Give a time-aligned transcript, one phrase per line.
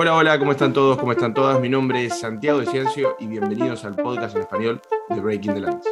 [0.00, 0.96] Hola, hola, ¿cómo están todos?
[0.96, 1.60] ¿Cómo están todas?
[1.60, 5.60] Mi nombre es Santiago de Ciencio y bienvenidos al podcast en español de Breaking the
[5.60, 5.84] Lines.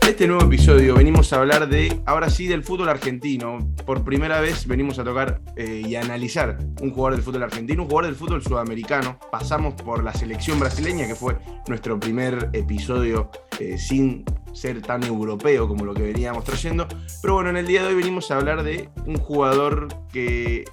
[0.00, 3.58] En este nuevo episodio venimos a hablar de, ahora sí, del fútbol argentino.
[3.84, 7.88] Por primera vez venimos a tocar eh, y analizar un jugador del fútbol argentino, un
[7.90, 9.18] jugador del fútbol sudamericano.
[9.30, 11.36] Pasamos por la selección brasileña, que fue
[11.68, 14.24] nuestro primer episodio eh, sin
[14.58, 16.86] ser tan europeo como lo que veníamos trayendo.
[17.22, 20.64] Pero bueno, en el día de hoy venimos a hablar de un jugador que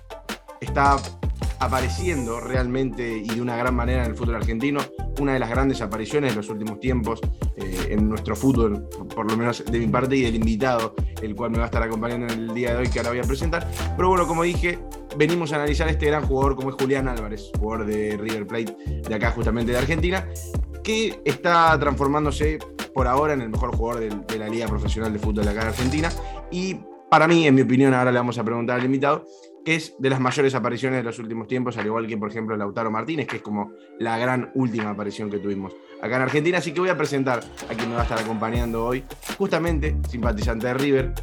[0.59, 0.97] está
[1.59, 4.81] apareciendo realmente y de una gran manera en el fútbol argentino,
[5.19, 7.21] una de las grandes apariciones de los últimos tiempos
[7.55, 11.51] eh, en nuestro fútbol, por lo menos de mi parte y del invitado, el cual
[11.51, 13.69] me va a estar acompañando en el día de hoy que ahora voy a presentar.
[13.95, 14.79] Pero bueno, como dije,
[15.17, 18.75] venimos a analizar este gran jugador como es Julián Álvarez, jugador de River Plate
[19.07, 20.27] de acá justamente de Argentina,
[20.83, 22.59] que está transformándose
[22.95, 25.67] por ahora en el mejor jugador de, la Liga Profesional de Fútbol de acá de
[25.67, 26.09] Argentina.
[26.49, 26.77] Y
[27.09, 29.25] para mí, en mi opinión, ahora le vamos a preguntar al invitado,
[29.65, 32.55] que es de las mayores apariciones de los últimos tiempos, al igual que, por ejemplo,
[32.55, 36.59] Lautaro Martínez, que es como la gran última aparición que tuvimos acá en Argentina.
[36.59, 39.03] Así que voy a presentar a quien me va a estar acompañando hoy,
[39.37, 41.13] justamente simpatizante de River,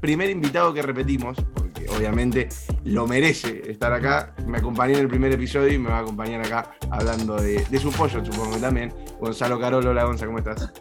[0.00, 1.36] primer invitado que repetimos,
[1.96, 2.48] obviamente
[2.84, 4.34] lo merece estar acá.
[4.46, 7.90] Me acompañó en el primer episodio y me va a acompañar acá hablando de, su
[7.92, 8.92] pollo, supongo que también.
[9.20, 10.72] Gonzalo Carolo, hola Gonzalo, ¿cómo estás?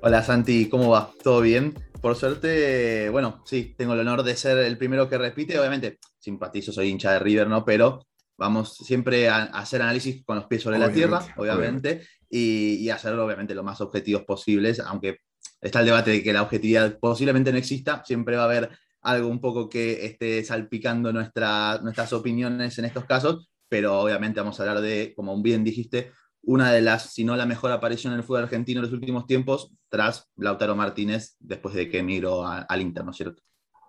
[0.00, 1.10] Hola Santi, ¿cómo va?
[1.24, 1.74] ¿Todo bien?
[2.00, 5.58] Por suerte, bueno, sí, tengo el honor de ser el primero que repite.
[5.58, 7.64] Obviamente, simpatizo, soy hincha de River, ¿no?
[7.64, 12.90] Pero vamos siempre a, hacer análisis con los pies sobre la tierra, obviamente, Y, y,
[12.90, 15.18] hacerlo, obviamente, lo más objetivos posibles, aunque
[15.60, 18.70] está el debate de que la objetividad posiblemente no exista, siempre va a haber
[19.02, 24.60] algo un poco que esté salpicando nuestra, nuestras opiniones en estos casos, pero obviamente vamos
[24.60, 28.20] a hablar de, como bien dijiste, una de las, si no la mejor aparición en
[28.20, 32.80] el fútbol argentino en los últimos tiempos, tras Lautaro Martínez, después de que emigró al
[32.80, 33.42] Inter, ¿no es cierto?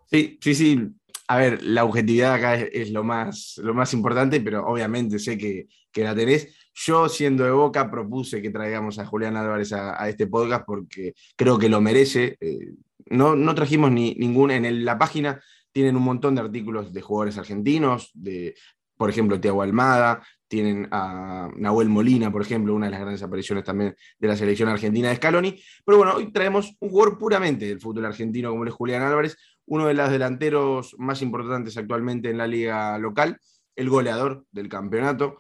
[0.10, 0.90] Sí, sí, sí.
[1.28, 5.68] A ver, la objetividad acá es, lo, más, lo más importante, pero obviamente sé que,
[5.92, 6.56] que, la tenés.
[6.74, 11.60] Yo, siendo de Boca, propuse que traigamos a Julián Álvarez a, este podcast porque creo
[11.60, 12.38] que lo merece.
[12.42, 12.74] Eh,
[13.12, 15.40] no, no trajimos ni ningún, en la página
[15.72, 18.56] tienen un montón de artículos de jugadores argentinos, de,
[18.98, 23.64] por ejemplo, Tiago Almada, tienen a Nahuel Molina, por ejemplo, una de las grandes apariciones
[23.64, 25.62] también de la selección argentina de Scaloni.
[25.86, 29.88] Pero bueno, hoy traemos un jugador puramente del fútbol argentino, como es Julián Álvarez, uno
[29.88, 33.38] de los delanteros más importantes actualmente en la liga local,
[33.76, 35.40] el goleador del campeonato,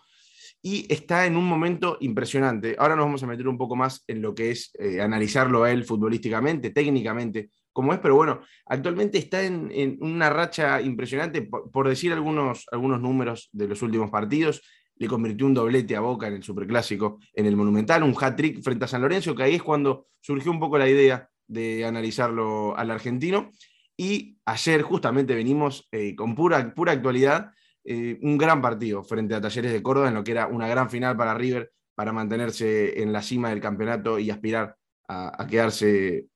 [0.61, 2.75] y está en un momento impresionante.
[2.77, 5.71] Ahora nos vamos a meter un poco más en lo que es eh, analizarlo a
[5.71, 12.11] él futbolísticamente, técnicamente, como es, pero bueno, actualmente está en, una racha impresionante, por, decir
[12.11, 14.61] algunos, algunos números de los últimos partidos,
[14.99, 18.85] le convirtió un doblete a Boca en el Superclásico, en el Monumental, un hat-trick frente
[18.85, 22.91] a San Lorenzo, que ahí es cuando surgió un poco la idea de analizarlo al
[22.91, 23.49] argentino.
[23.97, 27.51] Y ayer justamente venimos eh, con pura, pura actualidad,
[27.83, 30.89] eh, un gran partido frente a Talleres de Córdoba, en lo que era una gran
[30.89, 34.75] final para River, para mantenerse en la cima del campeonato y aspirar
[35.07, 36.27] a quedarse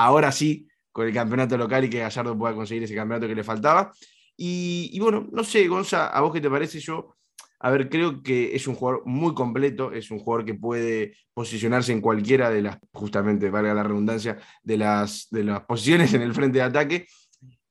[0.00, 3.44] ahora sí con el campeonato local y que Gallardo pueda conseguir ese campeonato que le
[3.44, 3.92] faltaba.
[4.36, 6.80] Y, bueno, no sé, Gonza, ¿a vos qué te parece?
[6.80, 7.16] Yo,
[7.62, 11.92] a ver, creo que es un jugador muy completo, es un jugador que puede posicionarse
[11.92, 16.32] en cualquiera de las, justamente, valga la redundancia, de las, de las posiciones en el
[16.32, 17.06] frente de ataque.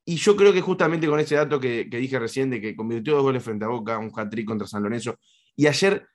[0.05, 3.23] Y yo creo que justamente con ese dato que, dije recién de que convirtió dos
[3.23, 5.15] goles frente a Boca, un hat-trick contra San Lorenzo,
[5.55, 6.07] y ayer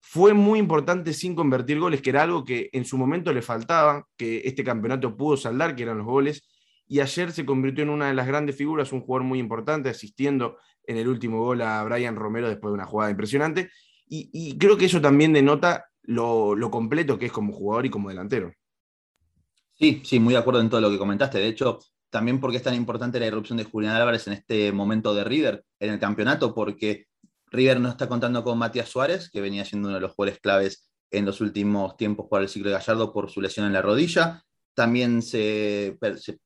[0.00, 4.06] fue muy importante sin convertir goles, que era algo que en su momento le faltaba,
[4.16, 6.49] que este campeonato pudo saldar, que eran los goles,
[6.90, 10.58] y ayer se convirtió en una de las grandes figuras, un jugador muy importante, asistiendo
[10.84, 13.70] en el último gol a Brian Romero después de una jugada impresionante,
[14.08, 18.52] y, creo que eso también denota lo, completo que es como jugador y como delantero.
[19.74, 21.38] Sí, sí, muy de acuerdo en todo lo que comentaste.
[21.38, 21.78] De hecho,
[22.10, 25.64] también porque es tan importante la irrupción de Julián Álvarez en este momento de River
[25.78, 27.06] en el campeonato, porque
[27.52, 30.90] River no está contando con Matías Suárez, que venía siendo uno de los jugadores claves
[31.12, 34.44] en los últimos tiempos por el ciclo de Gallardo por su lesión en la rodilla.
[34.74, 35.98] También se,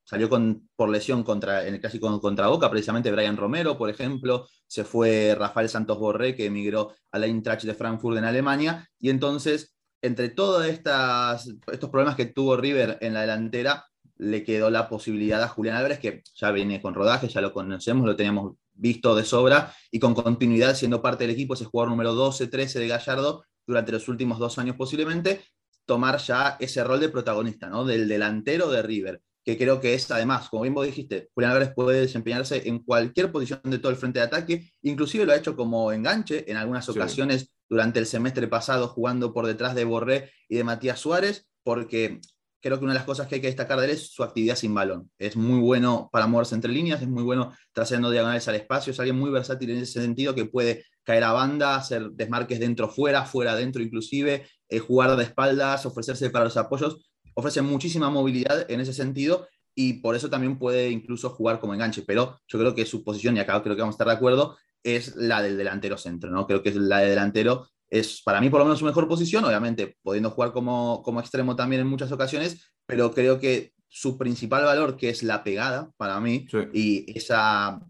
[0.03, 4.47] salió con, por lesión contra, en el clásico contra Boca, precisamente Brian Romero, por ejemplo.
[4.67, 8.89] Se fue Rafael Santos Borré, que emigró a la Eintracht de Frankfurt en Alemania.
[8.99, 13.87] Y entonces, entre todos estos problemas que tuvo River en la delantera,
[14.17, 18.07] le quedó la posibilidad a Julián Álvarez, que ya viene con rodaje, ya lo conocemos,
[18.07, 22.15] lo teníamos visto de sobra y con continuidad siendo parte del equipo, ese jugador número
[22.15, 25.43] 12, 13 de Gallardo durante los últimos dos años posiblemente,
[25.87, 27.85] tomar ya ese rol de protagonista, ¿no?
[27.85, 31.75] Del delantero de River, que creo que es además, como bien vos dijiste, Julián Álvarez
[31.75, 35.57] puede desempeñarse en cualquier posición de todo el frente de ataque, inclusive lo ha hecho
[35.57, 40.57] como enganche en algunas ocasiones durante el semestre pasado jugando por detrás de Borré y
[40.57, 42.21] de Matías Suárez, porque
[42.65, 44.57] creo que una de las cosas que hay que destacar de él es su actividad
[44.57, 45.11] sin balón.
[45.19, 48.99] Es muy bueno para moverse entre líneas, es muy bueno trascendiendo diagonales al espacio, es
[48.99, 53.83] alguien muy versátil en ese sentido que puede caer a banda, hacer desmarques dentro-fuera, fuera-dentro
[53.83, 56.99] inclusive, eh, jugar de espaldas, ofrecerse para los apoyos,
[57.35, 62.03] ofrece muchísima movilidad en ese sentido y por eso también puede incluso jugar como enganche,
[62.07, 64.57] pero yo creo que su posición, y acá creo que vamos a estar de acuerdo,
[64.83, 66.47] es la del delantero centro, ¿no?
[66.47, 69.45] Creo que es la de delantero es para mí por lo menos su mejor posición,
[69.45, 74.65] obviamente pudiendo jugar como, como extremo también en muchas ocasiones, pero creo que su principal
[74.65, 77.81] valor, que es la pegada para mí, y esa,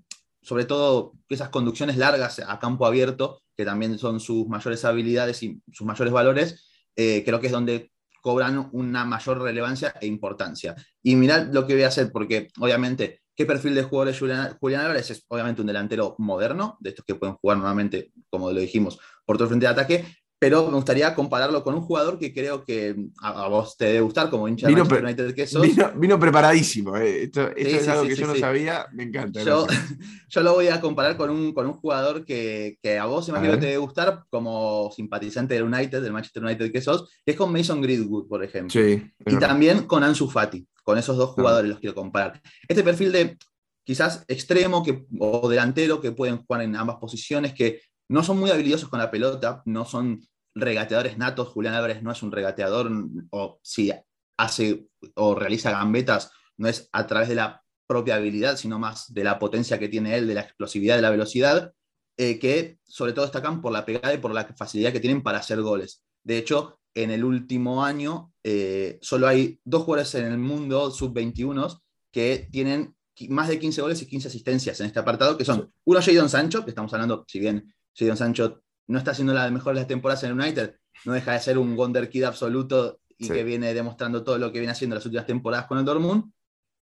[0.43, 5.63] sobre todo esas conducciones largas a campo abierto, que también son sus mayores habilidades y
[5.73, 10.75] sus mayores valores, eh, creo que es donde cobran una mayor relevancia e importancia.
[11.03, 14.57] Y mirad lo que voy a hacer, porque obviamente ¿Qué perfil de jugador es Julián,
[14.85, 15.11] Álvarez?
[15.11, 19.37] Es obviamente un delantero moderno, de estos que pueden jugar nuevamente, como lo dijimos, por
[19.37, 20.05] todo el frente de ataque,
[20.45, 24.29] pero me gustaría compararlo con un jugador que creo que a, vos te debe gustar,
[24.29, 25.67] como hincha de Manchester United que sos.
[25.97, 27.23] Vino, preparadísimo, eh.
[27.23, 29.43] esto, es algo que yo no sabía, me encanta.
[29.43, 29.67] Yo,
[30.29, 33.59] yo, lo voy a comparar con un, con un jugador que, que a vos imagino
[33.59, 37.51] te debe gustar como simpatizante del United, del Manchester United que sos, que es con
[37.51, 38.79] Mason Greenwood, por ejemplo.
[38.79, 40.69] y también con Ansu Fati.
[40.83, 42.43] Con esos dos jugadores los quiero comparar.
[42.69, 43.39] Este perfil de
[43.83, 47.81] quizás extremo que, o delantero que pueden jugar en ambas posiciones, que
[48.11, 50.21] no son muy habilidosos con la pelota, no son
[50.55, 51.49] regateadores natos.
[51.49, 52.91] Julián Álvarez no es un regateador,
[53.31, 53.93] o si
[54.37, 59.25] hace o realiza gambetas, no es a través de la propia habilidad, sino más de
[59.25, 61.73] la potencia que tiene él, de la explosividad, de la velocidad,
[62.17, 65.39] eh, que sobre todo destacan por la pegada y por la facilidad que tienen para
[65.39, 66.03] hacer goles.
[66.23, 71.81] De hecho, en el último año eh, solo hay dos jugadores en el mundo sub-21
[72.11, 72.95] que tienen
[73.29, 76.65] más de 15 goles y 15 asistencias en este apartado, que son uno Jadon Sancho,
[76.65, 80.23] que estamos hablando, si bien Jadon Sancho no está haciendo la mejor de las temporadas
[80.25, 84.25] en el United, no deja de ser un Wonder Kid absoluto y que viene demostrando
[84.25, 86.33] todo lo que viene haciendo las últimas temporadas con el Dortmund.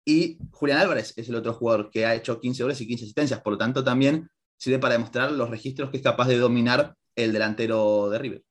[0.04, 3.40] Y Julián Álvarez es el otro jugador que ha hecho 15 goles y 15 asistencias,
[3.40, 7.32] por lo tanto también sirve para demostrar los registros que es capaz de dominar el
[7.32, 8.42] delantero de River.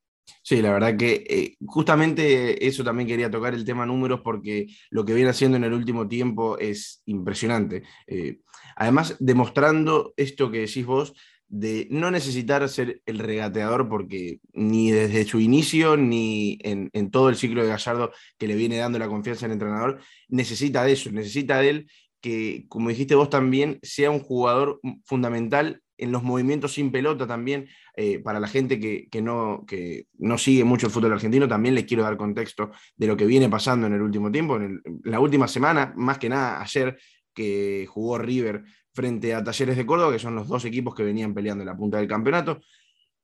[0.43, 5.05] Sí, la verdad que eh, justamente eso también quería tocar el tema números porque lo
[5.05, 7.83] que viene haciendo en el último tiempo es impresionante.
[8.07, 8.39] Eh,
[8.75, 11.13] además, demostrando esto que decís vos,
[11.49, 17.29] de no necesitar ser el regateador porque ni desde su inicio ni en, en, todo
[17.29, 21.11] el ciclo de Gallardo que le viene dando la confianza al entrenador, necesita de eso,
[21.11, 21.91] necesita de él
[22.21, 27.67] que, como dijiste vos también, sea un jugador fundamental en los movimientos sin pelota también,
[27.95, 31.85] eh, para la gente que, no, que no sigue mucho el fútbol argentino, también les
[31.85, 35.47] quiero dar contexto de lo que viene pasando en el último tiempo, en, la última
[35.47, 36.97] semana, más que nada ayer
[37.37, 41.35] que jugó River frente a Talleres de Córdoba, que son los dos equipos que venían
[41.35, 42.61] peleando en la punta del campeonato.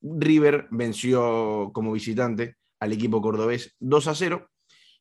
[0.02, 4.50] River venció como visitante al equipo cordobés 2 a 0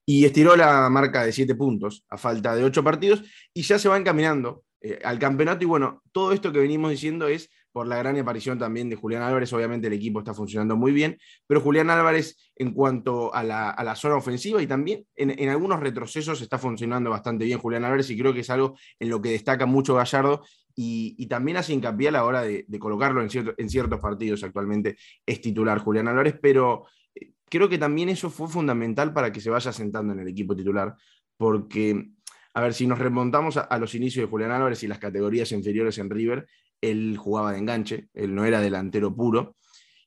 [0.07, 3.23] y estiró la marca de 7 puntos a falta de 8 partidos
[3.53, 5.63] y ya se va encaminando eh, al campeonato.
[5.63, 9.23] Y bueno, todo esto que venimos diciendo es por la gran aparición también de Julián
[9.23, 9.53] Álvarez.
[9.53, 14.17] Obviamente el equipo está funcionando muy bien, pero Julián Álvarez en cuanto a la, zona
[14.17, 18.41] ofensiva y también en, algunos retrocesos está funcionando bastante bien Julián Álvarez y creo que
[18.41, 20.43] es algo en lo que destaca mucho Gallardo
[20.75, 25.41] y, también hace hincapié a la hora de, colocarlo en, en ciertos partidos actualmente es
[25.41, 29.73] titular Julián Álvarez, pero eh, creo que también eso fue fundamental para que se vaya
[29.73, 30.95] sentando en el equipo titular,
[31.37, 32.13] porque
[32.55, 35.97] a ver, si nos remontamos a, los inicios de Julián Álvarez y las categorías inferiores
[35.99, 36.47] en River,
[36.83, 39.57] él jugaba de enganche, él no era delantero puro,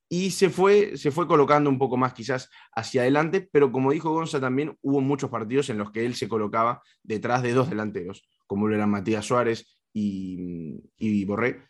[0.08, 4.12] y se fue, se fue colocando un poco más quizás hacia adelante, pero como dijo
[4.12, 8.28] Gonza también, hubo muchos partidos en los que él se colocaba detrás de dos delanteros,
[8.46, 11.64] como lo eran Matías Suárez y, y Borré.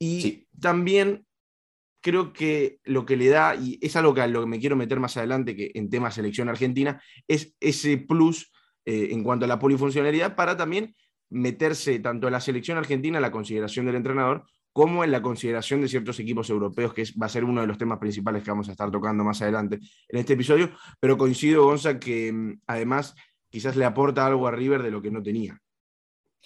[0.00, 1.26] Y también
[2.02, 4.76] creo que lo que le da, y es algo que a lo que me quiero
[4.76, 8.52] meter más adelante, que en tema selección argentina, es ese plus
[8.84, 10.94] eh, en cuanto a la polifuncionalidad para también
[11.30, 15.80] meterse tanto en la selección argentina, en la consideración del entrenador, como en la consideración
[15.80, 18.68] de ciertos equipos europeos, que va a ser uno de los temas principales que vamos
[18.68, 20.70] a estar tocando más adelante en este episodio.
[21.00, 23.14] Pero coincido, Gonza, que mm, además
[23.48, 25.58] quizás le aporta algo a River de lo que no tenía.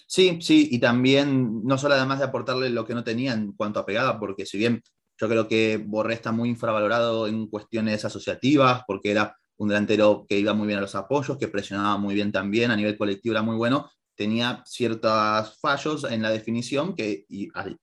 [0.06, 3.80] Sí, sí, y también no solo además de aportarle lo que no tenía en cuanto
[3.80, 4.80] a pegada, porque si bien
[5.18, 10.38] yo creo que Borré está muy infravalorado en cuestiones asociativas, porque era un delantero que
[10.38, 13.42] iba muy bien a los apoyos, que presionaba muy bien también, a nivel colectivo era
[13.42, 17.24] muy bueno, tenía ciertos fallos en la definición que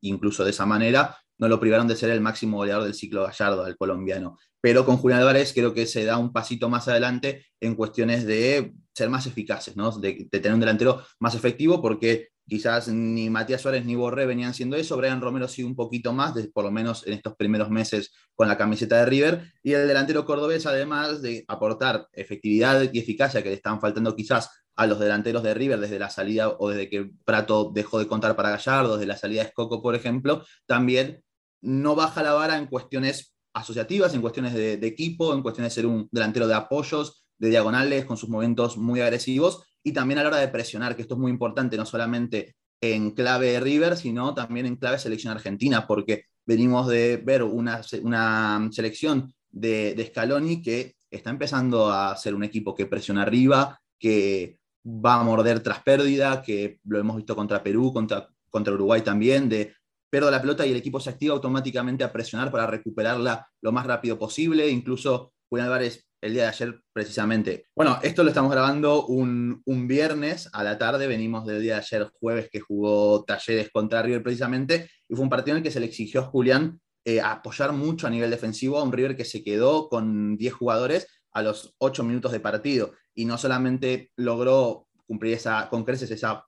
[0.02, 3.66] incluso de esa manera no lo privaron de ser el máximo goleador del ciclo gallardo,
[3.66, 4.38] del colombiano.
[4.62, 8.72] Pero con Julián Álvarez creo que se da un pasito más adelante en cuestiones de
[8.94, 9.90] ser más eficaces, ¿no?
[9.98, 14.76] de, tener un delantero más efectivo, porque quizás ni Matías Suárez ni Borré venían siendo
[14.76, 18.48] eso, Brian Romero sí un poquito más, por lo menos en estos primeros meses con
[18.48, 23.50] la camiseta de River, y el delantero cordobés, además de aportar efectividad y eficacia que
[23.50, 27.10] le están faltando quizás a los delanteros de River desde la salida o desde que
[27.26, 31.24] Prato dejó de contar para Gallardo, desde la salida de Escoco, por ejemplo, también
[31.62, 35.88] no baja la vara en cuestiones asociativas, en cuestiones de, equipo, en cuestiones de ser
[35.88, 40.30] un delantero de apoyos, de diagonales, con sus momentos muy agresivos, y también a la
[40.30, 44.68] hora de presionar, que esto es muy importante, no solamente en clave River, sino también
[44.68, 50.94] en clave selección argentina, porque venimos de ver una, una selección de, de, Scaloni que
[51.10, 56.42] está empezando a ser un equipo que presiona arriba, que va a morder tras pérdida,
[56.42, 59.74] que lo hemos visto contra Perú, contra, contra Uruguay también, de
[60.10, 63.86] pierdo la pelota y el equipo se activa automáticamente a presionar para recuperarla lo más
[63.86, 64.70] rápido posible.
[64.70, 67.66] Incluso Julián Álvarez el día de ayer precisamente.
[67.76, 72.10] Bueno, esto lo estamos grabando un, viernes a la tarde, venimos del día de ayer
[72.20, 75.80] jueves que jugó Talleres contra River precisamente, y fue un partido en el que se
[75.80, 79.44] le exigió a Julián eh, apoyar mucho a nivel defensivo a un River que se
[79.44, 85.34] quedó con 10 jugadores a los 8 minutos de partido, y no solamente logró cumplir
[85.34, 86.46] esa, con creces esa,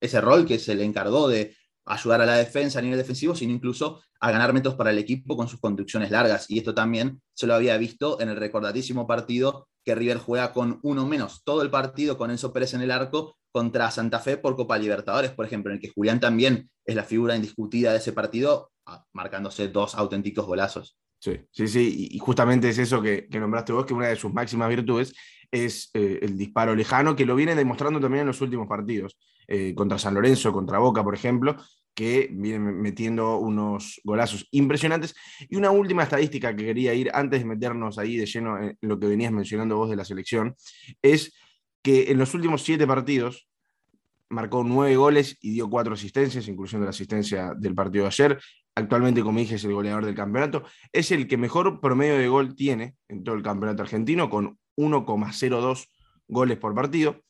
[0.00, 3.52] ese rol que se le encargó de ayudar a la defensa a nivel defensivo, sino
[3.52, 6.48] incluso a ganar metros para el equipo con sus conducciones largas.
[6.48, 10.78] Y esto también se lo había visto en el recordadísimo partido que River juega con
[10.82, 14.56] uno menos todo el partido con Enzo Pérez en el arco contra Santa Fe por
[14.56, 18.12] Copa Libertadores, por ejemplo, en el que Julián también es la figura indiscutida de ese
[18.12, 20.96] partido, ah, marcándose dos auténticos golazos.
[21.20, 24.70] Sí, sí, sí, y justamente es eso que, nombraste vos, que una de sus máximas
[24.70, 25.12] virtudes
[25.50, 29.74] es eh, el disparo lejano, que lo viene demostrando también en los últimos partidos, eh,
[29.74, 31.56] contra San Lorenzo, contra Boca, por ejemplo,
[31.94, 35.14] que viene metiendo unos golazos impresionantes.
[35.50, 38.98] Y una última estadística que quería ir antes de meternos ahí de lleno en lo
[38.98, 40.54] que venías mencionando vos de la selección,
[41.02, 41.34] es
[41.82, 43.46] que en los últimos siete partidos
[44.30, 48.40] marcó nueve goles y dio cuatro asistencias, incluyendo la asistencia del partido de ayer.
[48.74, 50.64] Actualmente, como dije, es el goleador del campeonato.
[50.92, 55.86] Es el que mejor promedio de gol tiene en todo el campeonato argentino, con 1,02
[56.28, 57.22] goles por partido.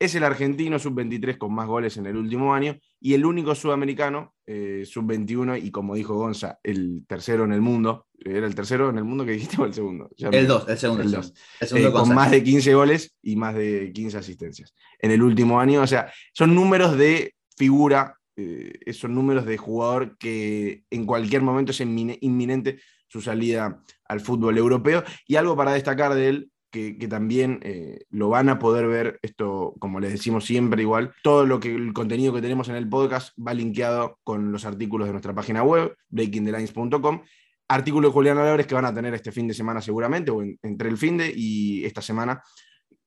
[0.00, 4.32] Es el argentino sub-23 con más goles en el último año y el único sudamericano
[4.46, 8.06] eh, sub-21 y como dijo Gonza, el tercero en el mundo.
[8.16, 10.08] ¿Era el tercero en el mundo que dijiste o el segundo?
[10.16, 11.02] el 2, el segundo.
[11.02, 11.34] El dos.
[11.60, 15.82] Eh, con más de 15 goles y más de 15 asistencias en el último año.
[15.82, 21.72] O sea, son números de figura, eh, son números de jugador que en cualquier momento
[21.72, 22.78] es inminente
[23.08, 25.02] su salida al fútbol europeo.
[25.26, 29.74] Y algo para destacar de él que, también eh, lo van a poder ver, esto
[29.78, 33.36] como les decimos siempre igual, todo lo que el contenido que tenemos en el podcast
[33.38, 37.22] va linkeado con los artículos de nuestra página web, breakingthelines.com,
[37.68, 40.88] artículos de Julián Álvarez que van a tener este fin de semana seguramente, o entre
[40.88, 42.42] el fin de y esta semana,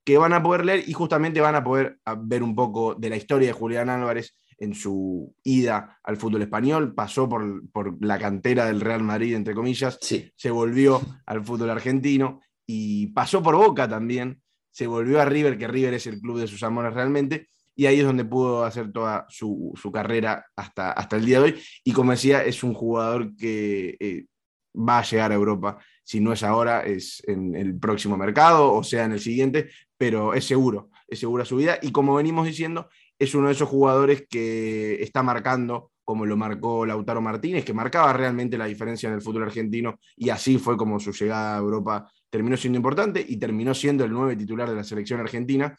[0.04, 3.16] que van a poder leer y justamente van a poder ver un poco de la
[3.16, 8.68] historia de Julián Álvarez en su ida al fútbol español, pasó por, por la cantera
[8.68, 14.42] del Real Madrid, entre comillas, se volvió al fútbol argentino y pasó por Boca también,
[14.70, 18.00] se volvió a River, que River es el club de sus amores realmente, y ahí
[18.00, 21.62] es donde pudo hacer toda su, carrera hasta, hasta el día de hoy.
[21.84, 24.26] Y como decía, es un jugador que eh,
[24.76, 28.84] va a llegar a Europa, si no es ahora, es en el próximo mercado, o
[28.84, 31.80] sea, en el siguiente, pero es seguro, es segura su vida.
[31.82, 32.90] Y como venimos diciendo,
[33.22, 38.12] es uno de esos jugadores que está marcando como lo marcó Lautaro Martínez, que marcaba
[38.14, 42.12] realmente la diferencia en el fútbol argentino, y así fue como su llegada a Europa
[42.32, 45.78] terminó siendo importante y terminó siendo el nueve titular de la selección argentina.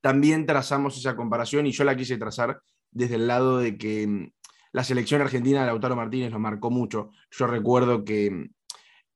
[0.00, 2.60] También trazamos esa comparación y yo la quise trazar
[2.90, 4.30] desde el lado de que mm,
[4.72, 7.10] la selección argentina de Lautaro Martínez lo marcó mucho.
[7.30, 8.50] Yo recuerdo que mm,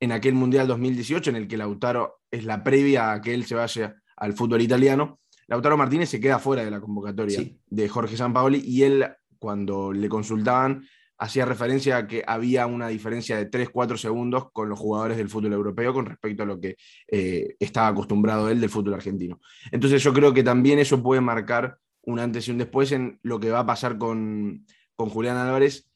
[0.00, 3.56] en aquel Mundial 2018, en el que Lautaro es la previa a que él se
[3.56, 8.62] vaya al fútbol italiano, Lautaro Martínez se queda fuera de la convocatoria de Jorge Sampaoli
[8.64, 9.06] y él,
[9.38, 10.86] cuando le consultaban,
[11.18, 15.54] hacía referencia a que había una diferencia de 3-4 segundos con los jugadores del fútbol
[15.54, 16.76] europeo con respecto a lo que
[17.10, 19.40] eh, estaba acostumbrado él del fútbol argentino.
[19.72, 23.40] Entonces yo creo que también eso puede marcar un antes y un después en lo
[23.40, 24.64] que va a pasar con,
[24.96, 25.88] Julián Álvarez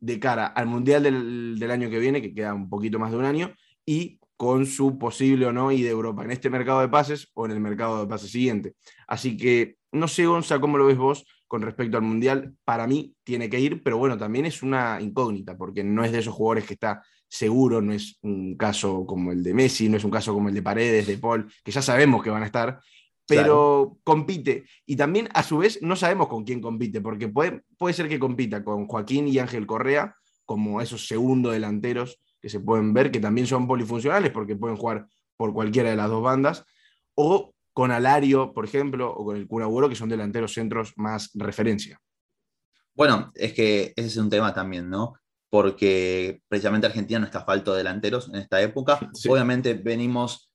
[0.00, 3.24] de cara al Mundial del, año que viene, que queda un poquito más de un
[3.24, 7.30] año, y con su posible o no y de Europa en este mercado de pases
[7.34, 8.72] o en el mercado de pases siguiente.
[9.06, 13.14] Así que no sé, Gonza, cómo lo ves vos con respecto al Mundial, para mí
[13.22, 16.64] tiene que ir, pero bueno, también es una incógnita, porque no es de esos jugadores
[16.64, 20.32] que está seguro, no es un caso como el de Messi, no es un caso
[20.32, 22.80] como el de Paredes, de Paul, que ya sabemos que van a estar,
[23.26, 24.64] pero compite.
[24.86, 28.18] Y también, a su vez, no sabemos con quién compite, porque puede, puede ser que
[28.18, 30.16] compita con Joaquín y Ángel Correa,
[30.46, 35.06] como esos segundos delanteros que se pueden ver, que también son polifuncionales, porque pueden jugar
[35.36, 36.64] por cualquiera de las dos bandas,
[37.14, 42.00] o con Alario, por ejemplo, o con el Cura que son delanteros centros más referencia.
[42.94, 45.14] Bueno, es que ese es un tema también, ¿no?
[45.48, 48.98] Porque precisamente Argentina no está falto de delanteros en esta época.
[49.28, 50.50] Obviamente venimos,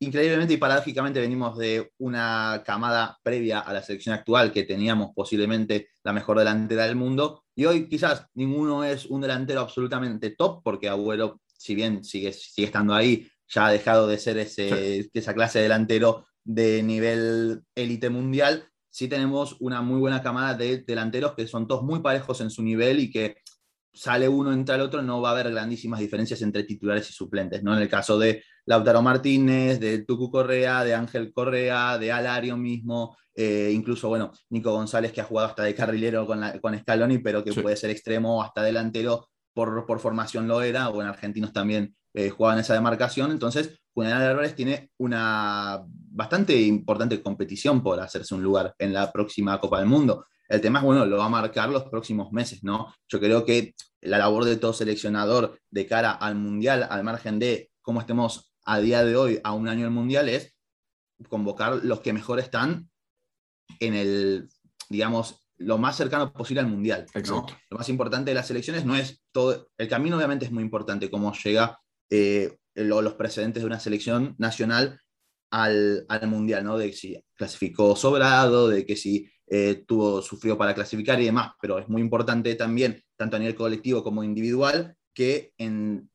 [0.00, 5.88] increíblemente y paradójicamente, venimos de una camada previa a la selección actual que teníamos posiblemente
[6.04, 7.44] la mejor delantera del mundo.
[7.54, 12.66] Y hoy quizás ninguno es un delantero absolutamente top, porque Agüero, si bien sigue, sigue
[12.66, 18.10] estando ahí, ya ha dejado de ser ese, esa clase de delantero de nivel élite
[18.10, 22.50] mundial, sí tenemos una muy buena camada de delanteros que son todos muy parejos en
[22.50, 23.36] su nivel y que
[23.92, 27.62] sale uno, entra el otro, no va a haber grandísimas diferencias entre titulares y suplentes,
[27.62, 27.74] ¿no?
[27.74, 33.16] En el caso de Lautaro Martínez, de Tucu Correa, de Ángel Correa, de Alario mismo,
[33.34, 37.42] eh, incluso, bueno, Nico González que ha jugado hasta de carrilero con, con Scaloni, pero
[37.42, 41.96] que puede ser extremo hasta delantero, por, por formación lo era, o en argentinos también
[42.14, 48.42] eh, jugaban esa demarcación, entonces Julián Álvarez tiene una bastante importante competición por hacerse un
[48.42, 50.24] lugar en la próxima Copa del Mundo.
[50.48, 52.94] El tema es, bueno, lo va a marcar los próximos meses, ¿no?
[53.08, 57.70] Yo creo que la labor de todo seleccionador de cara al Mundial, al margen de
[57.82, 60.54] cómo estemos a día de hoy, a un año del Mundial, es
[61.28, 62.88] convocar los que mejor están
[63.80, 64.48] en el,
[64.88, 67.06] digamos, lo más cercano posible al Mundial.
[67.28, 67.46] ¿no?
[67.70, 71.10] Lo más importante de las selecciones no es todo, el camino obviamente es muy importante,
[71.10, 71.78] cómo llega
[72.10, 75.00] eh, los precedentes de una selección nacional
[75.50, 76.78] al, Mundial, ¿no?
[76.78, 81.52] De que si clasificó sobrado, de que si eh, tuvo, sufrió para clasificar y demás,
[81.60, 86.10] pero es muy importante también, tanto a nivel colectivo como individual, que en,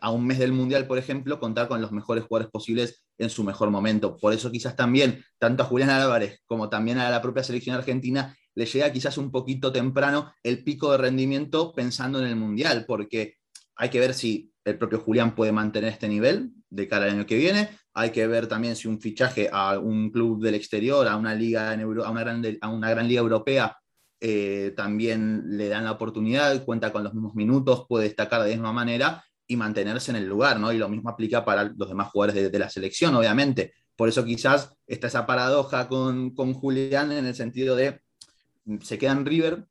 [0.00, 3.44] a un mes del Mundial, por ejemplo, contar con los mejores jugadores posibles en su
[3.44, 4.16] mejor momento.
[4.16, 8.36] Por eso quizás también, tanto a Julián Álvarez como también a la propia selección argentina,
[8.54, 13.34] le llega quizás un poquito temprano el pico de rendimiento pensando en el Mundial, porque
[13.76, 17.26] hay que ver si el propio Julián puede mantener este nivel de cara al año
[17.26, 17.68] que viene.
[17.98, 21.72] Hay que ver también si un fichaje a un club del exterior, a una liga
[21.72, 23.74] en a, una gran, liga europea,
[24.20, 28.54] eh, también le dan la oportunidad, cuenta con los mismos minutos, puede destacar de la
[28.54, 30.74] misma manera y mantenerse en el lugar, ¿no?
[30.74, 33.72] Y lo mismo aplica para los demás jugadores de, la selección, obviamente.
[33.96, 38.02] Por eso quizás está esa paradoja con, con Julián en el sentido de
[38.82, 39.66] se queda en River,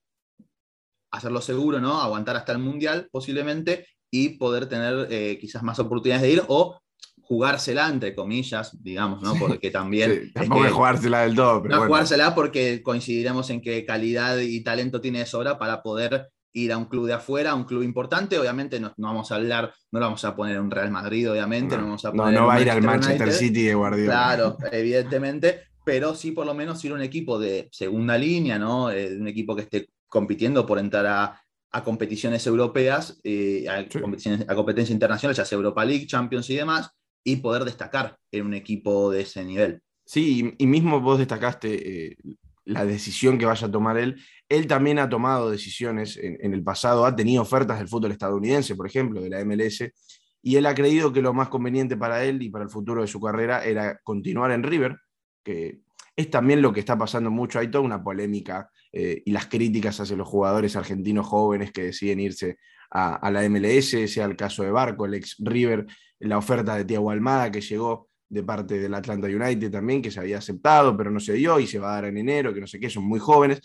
[1.12, 2.02] hacerlo seguro, ¿no?
[2.02, 6.82] Aguantar hasta el Mundial posiblemente y poder tener eh, quizás más oportunidades de ir o
[7.28, 9.34] jugársela, entre comillas, digamos, ¿no?
[9.36, 10.32] Porque también...
[10.34, 15.02] tampoco es, jugársela del todo, pero No jugársela porque coincidiremos en que calidad y talento
[15.02, 18.40] tiene de sobra para poder ir a un club de afuera, a un club importante,
[18.40, 21.84] obviamente no, vamos a hablar, no lo vamos a poner un Real Madrid, obviamente, no,
[21.84, 24.12] vamos a poner no, no va a ir al Manchester City de Guardiola.
[24.12, 28.90] Claro, evidentemente, pero sí por lo menos ir a un equipo de segunda línea, ¿no?
[28.92, 34.56] Eh, un equipo que esté compitiendo por entrar a, a competiciones europeas, eh, a, a
[34.56, 36.90] competencia internacional, ya sea Europa League, Champions y demás,
[37.26, 39.82] y poder destacar en un equipo de ese nivel.
[40.06, 42.18] Sí, y mismo vos destacaste eh,
[42.64, 44.22] la decisión que vaya a tomar él.
[44.48, 48.86] Él también ha tomado decisiones en, el pasado, ha tenido ofertas del fútbol estadounidense, por
[48.86, 49.92] ejemplo, de la MLS,
[50.44, 53.08] y él ha creído que lo más conveniente para él y para el futuro de
[53.08, 54.98] su carrera era continuar en River,
[55.44, 55.82] que
[56.16, 57.58] es también lo que está pasando mucho.
[57.58, 62.20] Hay toda una polémica eh, y las críticas hacia los jugadores argentinos jóvenes que deciden
[62.20, 62.58] irse
[62.92, 65.86] a, la MLS, sea el caso de Barco, el ex River,
[66.26, 70.20] la oferta de Tiago Almada que llegó de parte del Atlanta United también, que se
[70.20, 72.68] había aceptado, pero no se dio y se va a dar en enero, que no
[72.68, 73.62] sé qué, son muy jóvenes.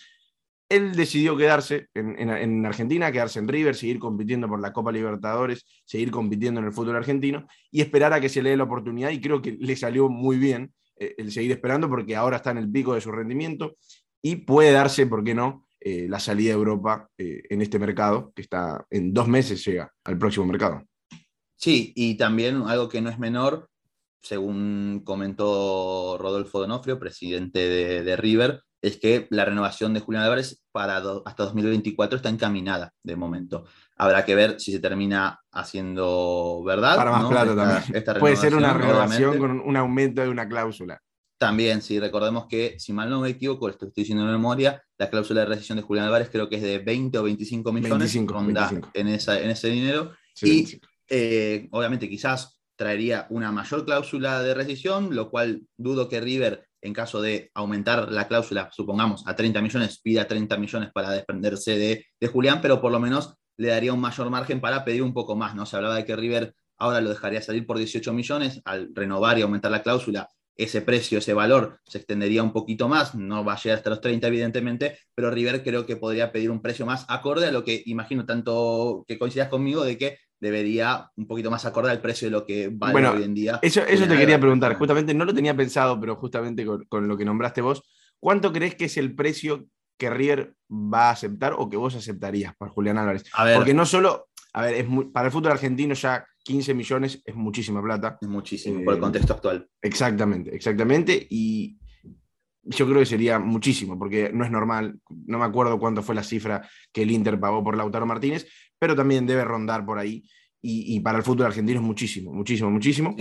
[0.68, 5.66] Él decidió quedarse en, en, Argentina, quedarse en River, seguir compitiendo por la Copa Libertadores,
[5.84, 9.10] seguir compitiendo en el fútbol argentino y esperar a que se le dé la oportunidad
[9.10, 12.58] y creo que le salió muy bien eh, el seguir esperando porque ahora está en
[12.58, 13.76] el pico de su rendimiento
[14.22, 18.32] y puede darse, ¿por qué no?, eh, la salida de Europa eh, en este mercado,
[18.36, 20.84] que está en dos meses llega al próximo mercado.
[21.60, 23.68] Sí, y también algo que no es menor,
[24.22, 27.68] según comentó Rodolfo Donofrio, presidente
[28.02, 33.14] de, River, es que la renovación de Julián Álvarez para hasta 2024 está encaminada de
[33.14, 33.66] momento.
[33.98, 36.96] Habrá que ver si se termina haciendo verdad.
[36.96, 38.04] Para más plata también.
[38.18, 41.02] Puede ser una renovación con un aumento de una cláusula.
[41.36, 45.10] También, si recordemos que, si mal no me equivoco, esto estoy diciendo en memoria, la
[45.10, 48.90] cláusula de rescisión de Julián Álvarez creo que es de 20 o 25 millones, 25,
[48.94, 50.12] En, esa, en ese dinero.
[50.42, 56.66] y eh, obviamente quizás traería una mayor cláusula de rescisión, lo cual dudo que River,
[56.80, 61.76] en caso de aumentar la cláusula, supongamos, a 30 millones, pida 30 millones para desprenderse
[61.76, 65.12] de, de Julián, pero por lo menos le daría un mayor margen para pedir un
[65.12, 65.54] poco más.
[65.54, 65.66] ¿no?
[65.66, 69.42] Se hablaba de que River ahora lo dejaría salir por 18 millones, al renovar y
[69.42, 73.60] aumentar la cláusula, ese precio, ese valor se extendería un poquito más, no va a
[73.60, 77.46] llegar hasta los 30 evidentemente, pero River creo que podría pedir un precio más acorde
[77.46, 81.92] a lo que imagino tanto que coincidas conmigo de que debería un poquito más acordar
[81.92, 83.58] al precio de lo que vale hoy en día.
[83.62, 87.24] Eso, eso te quería preguntar, justamente no lo tenía pensado, pero justamente con, lo que
[87.24, 87.82] nombraste vos,
[88.18, 89.66] ¿cuánto crees que es el precio
[89.98, 93.24] que River va a aceptar o que vos aceptarías para Julián Álvarez?
[93.54, 97.82] Porque no solo, a ver, es para el fútbol argentino ya 15 millones es muchísima
[97.82, 98.18] plata.
[98.20, 99.68] Es muchísimo, por el eh, contexto actual.
[99.82, 101.26] Exactamente, exactamente.
[101.28, 101.78] Y
[102.62, 106.22] yo creo que sería muchísimo, porque no es normal, no me acuerdo cuánto fue la
[106.22, 108.46] cifra que el Inter pagó por Lautaro Martínez,
[108.80, 110.24] pero también debe rondar por ahí.
[110.62, 113.16] Y, para el fútbol argentino es muchísimo, muchísimo, muchísimo.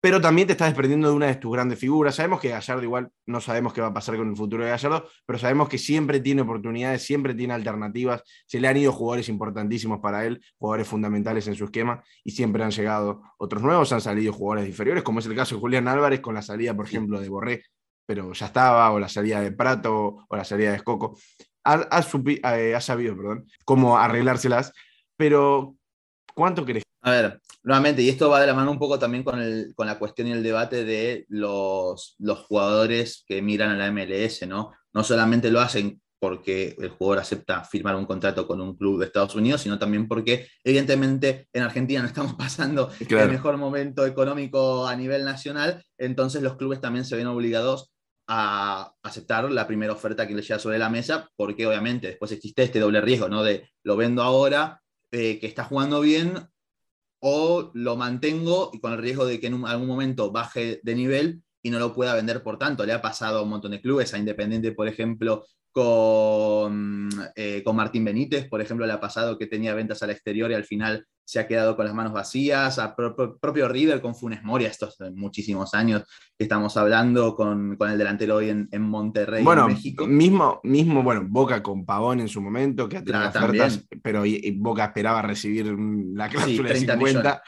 [0.00, 2.14] Pero también te estás desprendiendo de una de tus grandes figuras.
[2.14, 5.08] Sabemos que Gallardo igual no sabemos qué va a pasar con el futuro de Gallardo,
[5.24, 8.22] pero sabemos que siempre tiene oportunidades, siempre tiene alternativas.
[8.46, 12.62] Se le han ido jugadores importantísimos para él, jugadores fundamentales en su esquema, y siempre
[12.62, 16.20] han llegado otros nuevos, han salido jugadores inferiores, como es el caso de Julián Álvarez
[16.20, 17.62] con la salida, por ejemplo, de Borré,
[18.04, 21.18] pero ya estaba, o la salida de Prato, o la salida de Escoco.
[21.68, 22.00] Ha,
[22.58, 24.72] eh, sabido perdón, cómo arreglárselas,
[25.16, 25.74] pero
[26.34, 26.84] ¿cuánto crees?
[27.02, 29.38] A ver, nuevamente, y esto va de la mano un poco también con,
[29.76, 34.72] la cuestión y el debate de los, los jugadores que miran a la MLS, ¿no?
[34.92, 39.06] No solamente lo hacen porque el jugador acepta firmar un contrato con un club de
[39.06, 44.86] Estados Unidos, sino también porque evidentemente en Argentina no estamos pasando el mejor momento económico
[44.86, 47.92] a nivel nacional, entonces los clubes también se ven obligados
[48.26, 52.64] a aceptar la primera oferta que les llega sobre la mesa, porque obviamente después existe
[52.64, 53.42] este doble riesgo, ¿no?
[53.42, 56.48] De lo vendo ahora, eh, que está jugando bien,
[57.20, 61.42] o lo mantengo y con el riesgo de que en algún momento baje de nivel
[61.62, 62.84] y no lo pueda vender por tanto.
[62.84, 65.44] Le ha pasado a un montón de clubes, a Independiente, por ejemplo,
[65.76, 70.50] con, eh, con Martín Benítez, por ejemplo, le ha pasado que tenía ventas al exterior
[70.50, 74.42] y al final se ha quedado con las manos vacías, a propio River con Funes
[74.42, 76.04] Mori, estos muchísimos años
[76.38, 80.06] que estamos hablando con, el delantero hoy en, Monterrey, bueno, México.
[80.06, 84.86] Mismo, mismo, bueno, Boca con Pavón en su momento, que ha tenido ofertas, pero Boca
[84.86, 85.66] esperaba recibir
[86.14, 87.42] la cláusula de 50.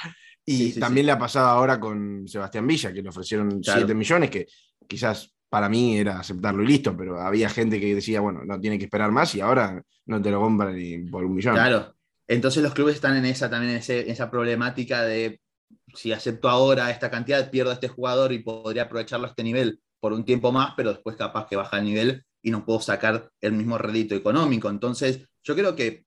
[0.45, 4.47] Y también le ha pasado ahora con Sebastián Villa, que le ofrecieron 7 millones, que
[4.87, 8.79] quizás para mí era aceptarlo y listo, pero había gente que decía, bueno, no tiene
[8.79, 11.55] que esperar más y ahora no te lo compran ni por un millón.
[11.55, 11.95] Claro,
[12.27, 15.41] entonces los clubes están en esa también esa problemática de
[15.95, 19.81] si acepto ahora esta cantidad, pierdo a este jugador y podría aprovecharlo a este nivel
[20.01, 23.31] por un tiempo más, pero después capaz que baja el nivel y no puedo sacar
[23.41, 24.69] el mismo rédito económico.
[24.69, 26.05] Entonces, yo creo que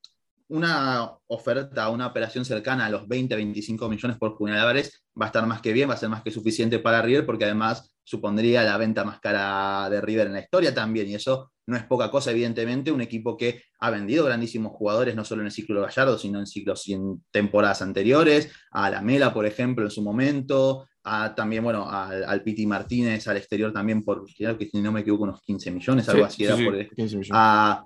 [0.48, 5.28] una oferta, una operación cercana a los 20, 25 millones por Julián Álvarez va a
[5.28, 8.64] estar más que bien, va a ser más que suficiente para River, porque además supondría
[8.64, 12.12] la venta más cara de River en la historia también, y eso no es poca
[12.12, 16.18] cosa, evidentemente, un equipo que ha vendido grandísimos jugadores, no solo en el ciclo Gallardo,
[16.18, 20.88] sino en ciclos y en temporadas anteriores, a la Mela, por ejemplo, en su momento,
[21.04, 25.02] a, también, bueno, al, Piti Martínez al exterior también por, creo que si no me
[25.02, 27.30] equivoco, unos 15 millones, algo así era por, 15 millones.
[27.32, 27.82] A,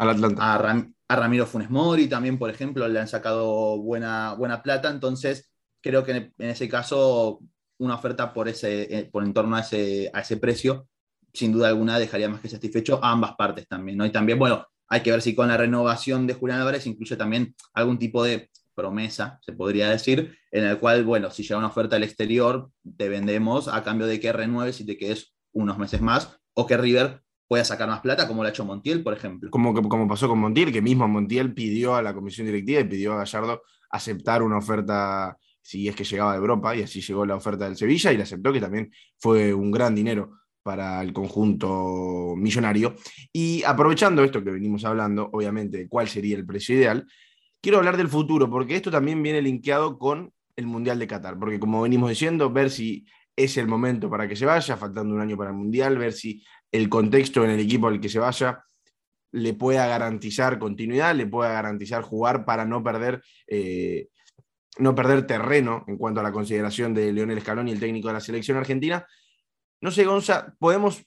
[1.07, 5.51] a, Ramiro Funes Mori también, por ejemplo, le han sacado buena, buena plata, entonces
[5.81, 7.39] creo que en, ese caso
[7.77, 10.87] una oferta por, ese, eh, por en torno a ese, a ese precio,
[11.33, 14.05] sin duda alguna dejaría más que satisfecho a ambas partes también, ¿no?
[14.05, 17.55] Y también, bueno, hay que ver si con la renovación de Julián Álvarez incluye también
[17.73, 21.95] algún tipo de promesa, se podría decir, en el cual, bueno, si llega una oferta
[21.95, 26.37] al exterior, te vendemos a cambio de que renueves y te quedes unos meses más,
[26.53, 29.49] o que River pueda sacar más plata, como lo ha hecho Montiel, por ejemplo.
[29.49, 33.13] Como, como pasó con Montiel, que mismo Montiel pidió a la comisión directiva y pidió
[33.13, 37.35] a Gallardo aceptar una oferta si es que llegaba de Europa, y así llegó la
[37.35, 42.35] oferta del Sevilla, y le aceptó que también fue un gran dinero para el conjunto
[42.37, 42.93] millonario.
[43.33, 47.07] Y aprovechando esto que venimos hablando, obviamente, cuál sería el precio ideal,
[47.59, 51.59] quiero hablar del futuro, porque esto también viene linkeado con el Mundial de Qatar, porque
[51.59, 53.03] como venimos diciendo, ver si
[53.35, 56.43] es el momento para que se vaya, faltando un año para el Mundial, ver si
[56.71, 58.63] el contexto en el equipo al que se vaya
[59.31, 64.09] le pueda garantizar continuidad, le pueda garantizar jugar para no perder, eh,
[64.77, 68.19] no perder terreno en cuanto a la consideración de Leonel Scaloni, el técnico de la
[68.19, 69.05] selección argentina.
[69.81, 71.05] No sé, Gonza, podemos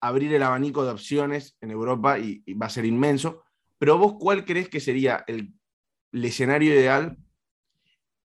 [0.00, 3.42] abrir el abanico de opciones en Europa y, va a ser inmenso,
[3.78, 5.52] pero vos, ¿cuál crees que sería el,
[6.12, 7.16] el escenario ideal?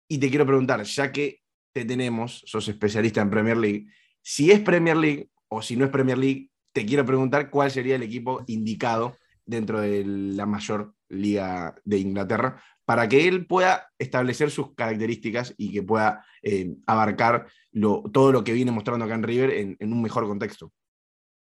[0.07, 1.41] Y te quiero preguntar, ya que
[1.71, 3.87] te tenemos, sos especialista en Premier League,
[4.21, 7.95] si es Premier League o si no es Premier League, te quiero preguntar cuál sería
[7.95, 14.49] el equipo indicado dentro de la mayor liga de Inglaterra para que él pueda establecer
[14.49, 17.45] sus características y que pueda eh, abarcar
[18.11, 20.73] todo lo que viene mostrando acá en River en, un mejor contexto.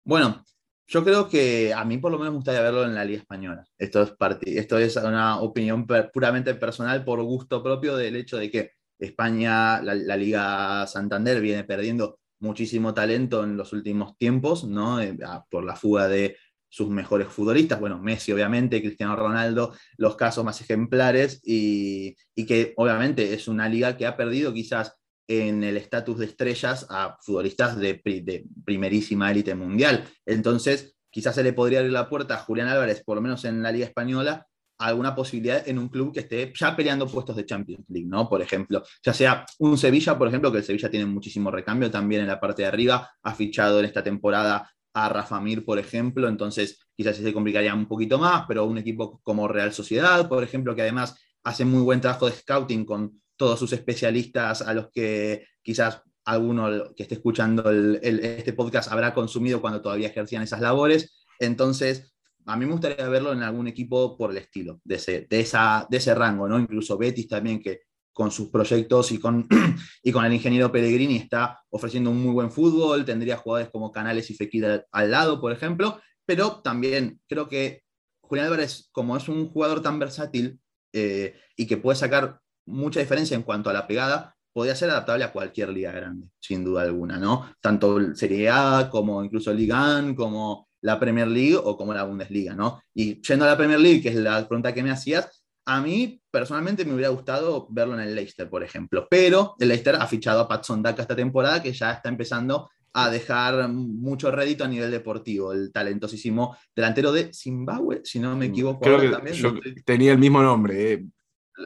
[0.04, 0.44] Bueno,
[0.86, 3.64] yo creo que a mí por lo menos me gustaría verlo en la Liga Española.
[3.76, 8.70] Esto es, esto es una opinión puramente personal por gusto propio del hecho de que
[9.00, 15.00] España, la Liga Santander viene perdiendo muchísimo talento en los últimos tiempos, ¿no?
[15.00, 15.18] Eh,
[15.50, 16.36] por la fuga de
[16.72, 23.34] sus mejores futbolistas, bueno, Messi obviamente, Cristiano Ronaldo, los casos más ejemplares, y, que obviamente
[23.34, 24.96] es una liga que ha perdido quizás
[25.28, 30.08] en el estatus de estrellas a futbolistas de, de primerísima élite mundial.
[30.24, 33.62] Entonces, quizás se le podría abrir la puerta a Julián Álvarez, por lo menos en
[33.62, 34.46] la liga española,
[34.78, 38.30] alguna posibilidad en un club que esté ya peleando puestos de Champions League, ¿no?
[38.30, 42.22] Por ejemplo, ya sea un Sevilla, por ejemplo, que el Sevilla tiene muchísimo recambio también
[42.22, 46.28] en la parte de arriba, ha fichado en esta temporada a Rafa Mir, por ejemplo,
[46.28, 50.74] entonces quizás se complicaría un poquito más, pero un equipo como Real Sociedad, por ejemplo,
[50.74, 55.46] que además hace muy buen trabajo de scouting con todos sus especialistas a los que
[55.62, 61.24] quizás alguno que esté escuchando este podcast habrá consumido cuando todavía ejercían esas labores.
[61.40, 62.14] Entonces,
[62.46, 65.86] a mí me gustaría verlo en algún equipo por el estilo, de ese, de esa,
[65.90, 66.58] de ese rango, ¿no?
[66.58, 67.80] Incluso Betis también, que
[68.12, 69.46] con sus proyectos y con,
[70.02, 74.30] y con el ingeniero Pellegrini está ofreciendo un muy buen fútbol, tendría jugadores como Canales
[74.30, 77.82] y Fekir al, lado, por ejemplo, pero también creo que
[78.20, 80.60] Julián Álvarez, como es un jugador tan versátil
[80.92, 85.24] eh, y que puede sacar mucha diferencia en cuanto a la pegada, podría ser adaptable
[85.24, 87.50] a cualquier liga grande, sin duda alguna, ¿no?
[87.60, 92.54] Tanto Serie A como incluso Liga 1, como la Premier League o como la Bundesliga,
[92.54, 92.82] ¿no?
[92.94, 96.20] Y yendo a la Premier League, que es la pregunta que me hacías, a mí
[96.30, 100.40] personalmente me hubiera gustado verlo en el Leicester, por ejemplo, pero el Leicester ha fichado
[100.40, 104.90] a Patson Daka esta temporada que ya está empezando a dejar mucho rédito a nivel
[104.90, 108.80] deportivo, el talentosísimo delantero de Zimbabue, si no me equivoco.
[108.80, 110.92] Creo que también, yo tenía el mismo nombre.
[110.92, 111.06] Eh,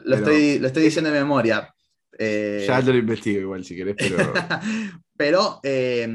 [0.05, 1.73] lo, estoy, lo estoy diciendo de memoria.
[2.17, 4.17] Eh, ya te lo investigo igual si querés, pero...
[5.17, 6.07] pero eh,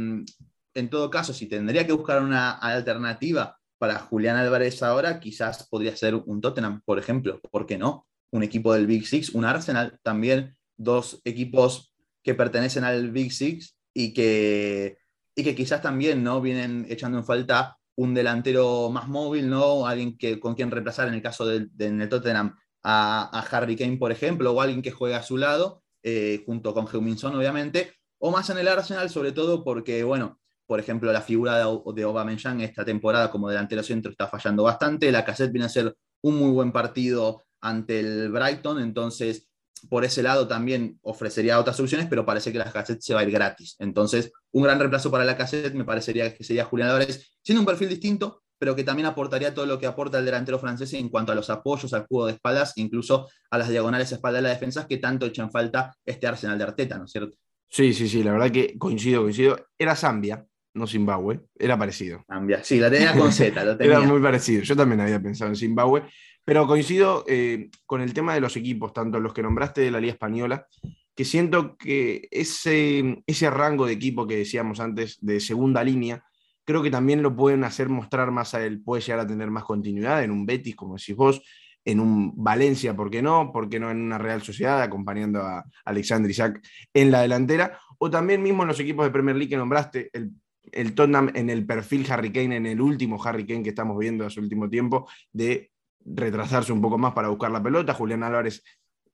[0.75, 5.97] en todo caso, si tendría que buscar una alternativa para Julián Álvarez ahora, quizás podría
[5.97, 7.40] ser un Tottenham, por ejemplo.
[7.51, 8.07] ¿Por qué no?
[8.31, 11.92] Un equipo del Big Six, un Arsenal, también dos equipos
[12.23, 14.99] que pertenecen al Big Six y que,
[15.35, 16.40] y que quizás también ¿no?
[16.40, 19.85] vienen echando en falta un delantero más móvil, ¿no?
[19.85, 24.12] Alguien que, con quien reemplazar en el caso de, el Tottenham a, Harry Kane, por
[24.12, 28.49] ejemplo, o alguien que juegue a su lado, eh, junto con Heuminson, obviamente, o más
[28.49, 30.38] en el Arsenal, sobre todo porque, bueno,
[30.73, 35.13] por ejemplo, la figura de, de Aubameyang esta temporada como delantero centro está fallando bastante.
[35.13, 39.51] La Cassette viene a ser un muy buen partido ante el Brighton, entonces
[39.91, 43.25] por ese lado también ofrecería otras soluciones, pero parece que la Cassette se va a
[43.25, 43.77] ir gratis.
[43.81, 47.67] Entonces, un gran reemplazo para la Cassette me parecería que sería Julián Álvarez, siendo un
[47.67, 51.33] perfil distinto, pero que también aportaría todo lo que aporta el delantero francés en cuanto
[51.33, 54.49] a los apoyos, al juego de espaldas, incluso a las diagonales a espalda de la
[54.49, 57.37] defensa que tanto echan falta este Arsenal de Arteta, ¿no es cierto?
[57.73, 59.57] Sí, sí, sí, la verdad que coincido, coincido.
[59.79, 62.25] Era Zambia, no Zimbabue, era parecido.
[62.63, 63.65] Sí, la tenía con Z.
[63.65, 63.99] Lo tenía.
[63.99, 64.63] Era muy parecido.
[64.63, 66.03] Yo también había pensado en Zimbabue,
[66.45, 70.01] pero coincido eh, con el tema de los equipos, tanto los que nombraste de la
[70.01, 70.67] Liga Española,
[71.15, 76.25] que siento que ese, ese rango de equipo que decíamos antes, de segunda línea,
[76.65, 79.65] creo que también lo pueden hacer mostrar más a él, puede llegar a tener más
[79.65, 81.43] continuidad en un Betis, como decís vos,
[81.85, 83.51] en un Valencia, ¿por qué no?
[83.53, 86.63] ¿Por qué no en una Real Sociedad acompañando a Alexander Isaac
[86.95, 87.79] en la delantera?
[87.99, 90.31] O también mismo en los equipos de Premier League que nombraste, el
[90.73, 94.27] el Tottenham en el perfil Harry Kane, en el último Harry Kane que estamos viendo
[94.27, 95.71] hace último tiempo, de
[96.05, 97.95] retrasarse un poco más para buscar la pelota.
[97.95, 98.65] Julián Álvarez,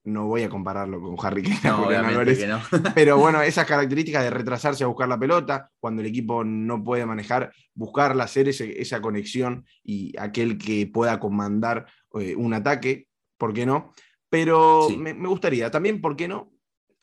[0.04, 2.46] no voy a compararlo con Harry Kane, Julián Álvarez,
[2.94, 7.04] pero bueno, esas características de retrasarse a buscar la pelota, cuando el equipo no puede
[7.04, 11.86] manejar, buscarla, hacer esa conexión y aquel que pueda comandar
[12.18, 13.92] eh, un ataque, ¿por qué no?
[14.30, 16.52] Pero me, gustaría, también, ¿por qué no?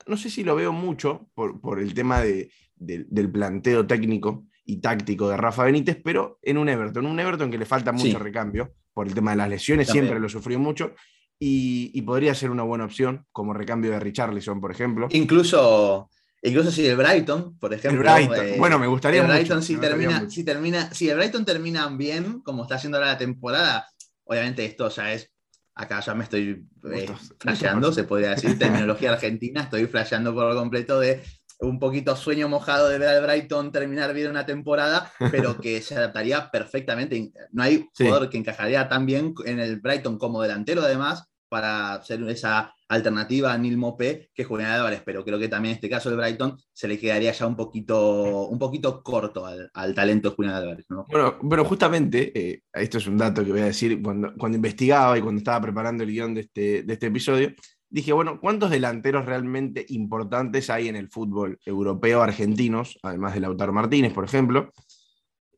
[0.06, 4.78] No sé si lo veo mucho por, por el tema de, del planteo técnico y
[4.78, 8.74] táctico de Rafa Benítez, pero en un Everton, un Everton que le falta mucho recambio
[8.92, 10.94] por el tema de las lesiones, siempre lo sufrió mucho,
[11.38, 15.08] y, podría ser una buena opción como recambio de Richarlison, por ejemplo.
[15.10, 16.10] Incluso,
[16.42, 18.16] incluso si el Brighton, por ejemplo.
[18.16, 22.40] Eh, bueno, me gustaría el Brighton si, termina, si termina, si el Brighton termina bien,
[22.40, 23.86] como está haciendo ahora la temporada,
[24.24, 25.30] obviamente esto ya es
[25.76, 30.98] acá ya me estoy eh, flasheando, se podría decir, terminología argentina, estoy flasheando por completo
[30.98, 31.22] de
[31.60, 35.96] un poquito sueño mojado de ver al Brighton terminar bien una temporada, pero que se
[35.96, 37.32] adaptaría perfectamente.
[37.52, 42.22] No hay jugador que encajaría tan bien en el Brighton como delantero, además, para ser
[42.28, 46.08] esa alternativa a Neil Mopé que Julián Álvarez, pero creo que también en este caso
[46.08, 50.54] el Brighton se le quedaría ya un poquito, un poquito corto al, talento de Julián
[50.54, 50.86] Álvarez.
[50.88, 55.18] Bueno, pero justamente, eh, esto es un dato que voy a decir, cuando, cuando investigaba
[55.18, 57.52] y cuando estaba preparando el guion de este, de este episodio,
[57.96, 63.72] dije, bueno, ¿cuántos delanteros realmente importantes hay en el fútbol europeo argentinos, además de Lautaro
[63.72, 64.70] Martínez, por ejemplo?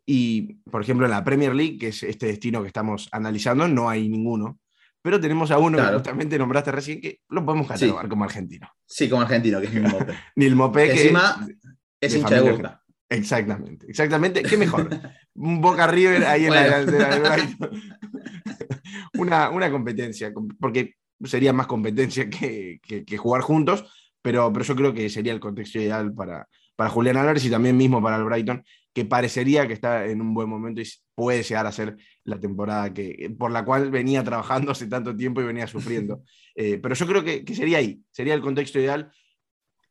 [0.07, 3.90] Y, por ejemplo, en la Premier League, que es este destino que estamos analizando, no
[3.90, 4.61] hay ninguno.
[5.03, 8.68] Pero tenemos a uno que justamente nombraste recién, que lo podemos catalogar como argentino.
[8.87, 10.14] Sí, como argentino, que es Nil Mopé.
[10.37, 11.48] Nil Mopé, que, encima
[12.01, 12.85] es hincha de Boca.
[13.09, 14.42] Exactamente, exactamente.
[14.44, 14.88] ¿Qué mejor?
[15.35, 17.37] un Boca River ahí en la delantera
[19.14, 22.81] una, una competencia, porque sería más competencia que,
[23.18, 23.85] jugar juntos,
[24.22, 27.76] pero, pero yo creo que sería el contexto ideal para, para Julián Álvarez y también
[27.76, 31.66] mismo para el Brighton, que parecería que está en un buen momento y puede llegar
[31.66, 35.66] a ser la temporada que, por la cual venía trabajando hace tanto tiempo y venía
[35.66, 36.22] sufriendo.
[36.61, 39.12] Eh, pero yo creo que, sería ahí, sería el contexto ideal.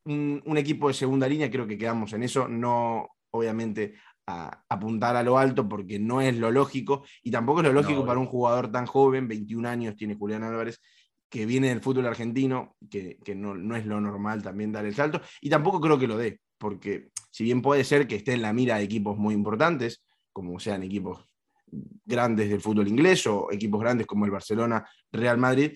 [0.04, 3.94] Un, un, equipo de segunda línea, creo que quedamos en eso, no obviamente
[4.28, 8.06] a apuntar a lo alto porque no es lo lógico y tampoco es lo lógico
[8.06, 10.82] para un jugador tan joven, 21 años tiene Julián Álvarez,
[11.30, 15.22] que viene del fútbol argentino, que, no, no, es lo normal también dar el salto,
[15.42, 18.54] y tampoco creo que lo dé, porque si bien puede ser que esté en la
[18.54, 21.26] mira de equipos muy importantes, como sean equipos
[22.06, 25.74] grandes del fútbol inglés o equipos grandes como el Barcelona, Real Madrid,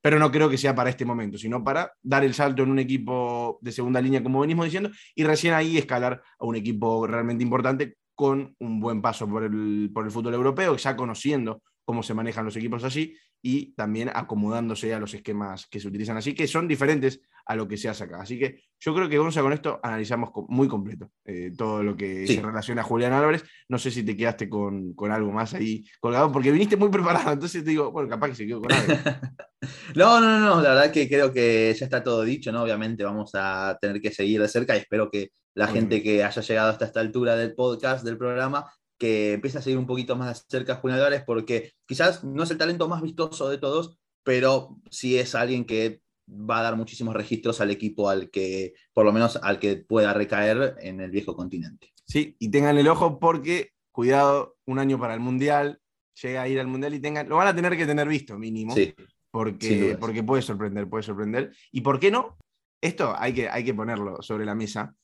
[0.00, 2.78] pero no creo que sea para este momento, sino para dar el salto en un
[2.78, 7.44] equipo de segunda línea, como venimos diciendo, y recién ahí escalar a un equipo realmente
[7.44, 12.14] importante con un buen paso por el, por el fútbol europeo, ya conociendo cómo se
[12.14, 16.48] manejan los equipos así y también acomodándose a los esquemas que se utilizan así, que
[16.48, 18.22] son diferentes a lo que se hace acá.
[18.22, 22.26] Así que yo creo que Gonza con esto analizamos muy completo eh, todo lo que
[22.26, 23.44] se relaciona a Julián Álvarez.
[23.68, 27.62] No sé si te quedaste con, algo más ahí colgado, porque viniste muy preparado, entonces
[27.62, 28.94] te digo, bueno, capaz que se quedó con algo.
[29.94, 32.62] no, no, no, la verdad que creo que ya está todo dicho, ¿no?
[32.62, 36.40] Obviamente vamos a tener que seguir de cerca y espero que la gente que haya
[36.40, 38.64] llegado hasta esta altura del podcast, del programa,
[38.98, 42.42] que empiece a seguir un poquito más de cerca a Julián Álvarez, porque quizás no
[42.42, 46.76] es el talento más vistoso de todos, pero sí es alguien que va a dar
[46.76, 51.10] muchísimos registros al equipo al que, por lo menos al que pueda recaer en el
[51.10, 51.92] viejo continente.
[52.06, 55.80] Sí, y tengan el ojo porque, cuidado, un año para el Mundial,
[56.22, 58.74] llega a ir al Mundial y tengan, lo van a tener que tener visto mínimo,
[58.74, 58.94] sí,
[59.30, 61.54] porque, porque puede sorprender, puede sorprender.
[61.72, 62.38] ¿Y por qué no?
[62.80, 64.94] Esto hay que, hay que ponerlo sobre la mesa,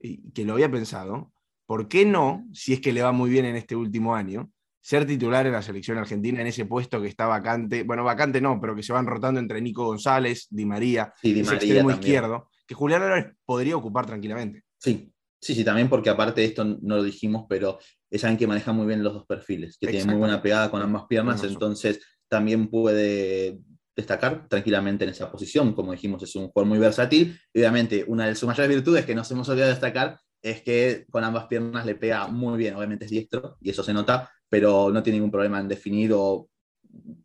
[0.00, 1.32] y que lo había pensado,
[1.66, 4.50] ¿por qué no, si es que le va muy bien en este último año,
[4.80, 8.60] ser titular en la selección argentina en ese puesto que está vacante, bueno, vacante no,
[8.60, 12.74] pero que se van rotando entre Nico González, Di María, Di ese extremo izquierdo, que
[12.74, 14.62] Julián Álvarez podría ocupar tranquilamente.
[14.78, 18.46] Sí, sí, sí, también porque aparte de esto no lo dijimos, pero es alguien que
[18.46, 22.00] maneja muy bien los dos perfiles, que tiene muy buena pegada con ambas piernas, entonces
[22.28, 23.58] también puede
[23.96, 25.72] destacar tranquilamente en esa posición.
[25.72, 27.40] Como dijimos, es un jugador muy versátil.
[27.52, 31.24] Y obviamente, una de sus mayores virtudes que nos hemos olvidado destacar es que con
[31.24, 32.76] ambas piernas le pega muy bien.
[32.76, 36.48] Obviamente es diestro y eso se nota, pero no tiene ningún problema en definir o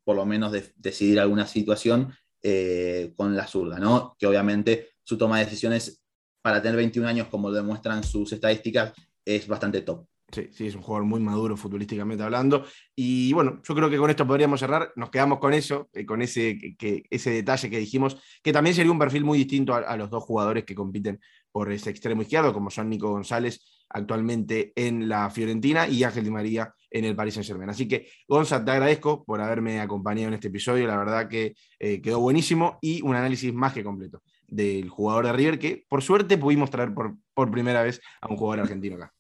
[0.03, 4.15] por lo menos decidir alguna situación eh, con la zurda, ¿no?
[4.17, 6.01] Que obviamente su toma de decisiones
[6.41, 10.07] para tener 21 años, como lo demuestran sus estadísticas, es bastante top.
[10.31, 12.65] Sí, sí, es un jugador muy maduro futbolísticamente hablando.
[12.95, 14.91] Y bueno, yo creo que con esto podríamos cerrar.
[14.95, 18.91] Nos quedamos con eso, eh, con ese, que, ese detalle que dijimos, que también sería
[18.91, 21.19] un perfil muy distinto a, los dos jugadores que compiten
[21.51, 26.31] por ese extremo izquierdo, como son Nico González actualmente en la Fiorentina y Ángel Di
[26.31, 27.69] María en el Paris Saint Germain.
[27.69, 30.87] Así que, González, te agradezco por haberme acompañado en este episodio.
[30.87, 35.33] La verdad que eh, quedó buenísimo y un análisis más que completo del jugador de
[35.33, 39.13] River, que por suerte pudimos traer por, por primera vez a un jugador argentino acá.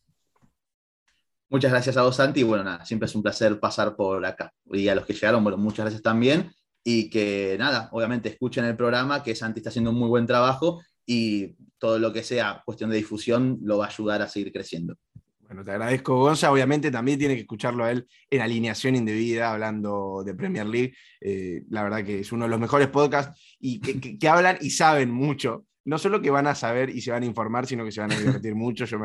[1.49, 2.43] Muchas gracias a vos, Santi.
[2.43, 4.53] Bueno, nada, siempre es un placer pasar por acá.
[4.71, 6.51] Y a los que llegaron, bueno, muchas gracias también.
[6.83, 10.81] Y que nada, obviamente escuchen el programa, que Santi está haciendo un muy buen trabajo
[11.05, 14.95] y todo lo que sea cuestión de difusión lo va a ayudar a seguir creciendo.
[15.39, 16.51] Bueno, te agradezco, Gonza.
[16.51, 20.93] Obviamente también tiene que escucharlo a él en alineación indebida, hablando de Premier League.
[21.19, 25.09] Eh, la verdad que es uno de los mejores podcasts y que hablan y saben
[25.09, 28.01] mucho no solo que van a saber y se van a informar, sino que se
[28.01, 28.85] van a divertir mucho.
[28.85, 28.99] Yo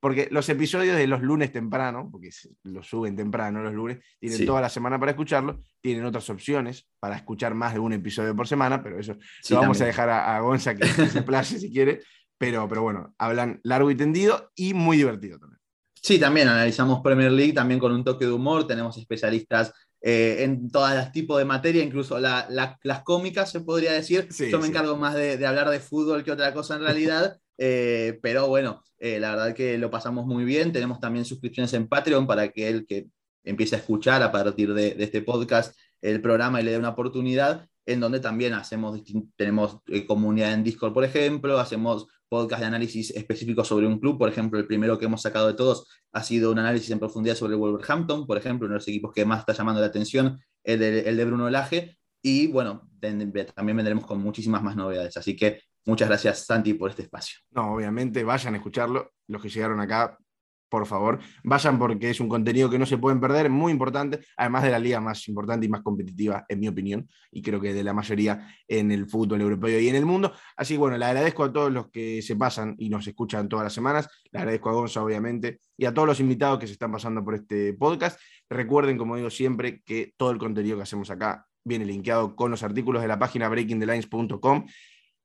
[0.00, 2.30] Porque los episodios de los lunes temprano, porque
[2.64, 7.16] los suben temprano los lunes, tienen toda la semana para escucharlo, tienen otras opciones para
[7.16, 9.16] escuchar más de un episodio por semana, pero eso
[9.50, 12.00] lo vamos a dejar a, Gonza que, se place si quiere.
[12.42, 15.60] Pero, pero bueno, hablan largo y tendido y muy divertido también.
[15.94, 20.68] Sí, también analizamos Premier League, también con un toque de humor, tenemos especialistas eh, en
[20.68, 24.28] todas las tipos de materia, incluso las cómicas, se podría decir.
[24.50, 28.48] Yo me encargo más de, hablar de fútbol que otra cosa en realidad, eh, pero
[28.48, 30.72] bueno, eh, la verdad que lo pasamos muy bien.
[30.72, 33.06] Tenemos también suscripciones en Patreon para que el que
[33.44, 36.88] empiece a escuchar a partir de, de este podcast el programa y le dé una
[36.88, 39.00] oportunidad, en donde también hacemos,
[39.36, 39.78] tenemos
[40.08, 44.16] comunidad en Discord, por ejemplo, hacemos podcast de análisis específicos sobre un club.
[44.16, 47.34] Por ejemplo, el primero que hemos sacado de todos ha sido un análisis en profundidad
[47.34, 50.78] sobre Wolverhampton, por ejemplo, uno de los equipos que más está llamando la atención, el
[50.80, 51.98] de, el de Bruno Laje.
[52.22, 52.88] Y bueno,
[53.54, 55.14] también vendremos con muchísimas más novedades.
[55.18, 57.38] Así que muchas gracias, Santi, por este espacio.
[57.50, 59.12] No, obviamente, vayan a escucharlo.
[59.26, 60.16] Los que llegaron acá,
[60.72, 64.62] por favor, vayan porque es un contenido que no se pueden perder, muy importante, además
[64.62, 67.84] de la liga más importante y más competitiva, en mi opinión, y creo que de
[67.84, 70.32] la mayoría en el fútbol europeo y en el mundo.
[70.56, 73.64] Así que bueno, le agradezco a todos los que se pasan y nos escuchan todas
[73.64, 76.90] las semanas, le agradezco a Gonza, obviamente, y a todos los invitados que se están
[76.90, 78.18] pasando por este podcast.
[78.48, 82.62] Recuerden, como digo siempre, que todo el contenido que hacemos acá viene linkeado con los
[82.62, 84.66] artículos de la página breakingthelines.com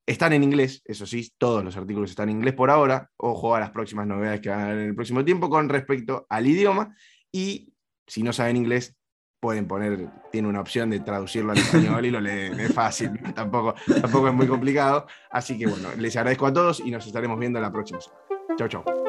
[0.08, 3.12] están en inglés, eso sí, todos los artículos están en inglés por ahora.
[3.18, 6.26] Ojo a las próximas novedades que van a haber en el próximo tiempo con respecto
[6.30, 6.96] al idioma.
[7.32, 7.74] Y
[8.08, 8.96] si no saben inglés,
[9.42, 13.76] pueden poner, tiene una opción de traducirlo al español y lo leen, es fácil, tampoco,
[14.02, 15.08] tampoco es muy complicado.
[15.30, 18.24] Así que bueno, les agradezco a todos y nos estaremos viendo la próxima semana.
[18.58, 19.07] Chau, chau.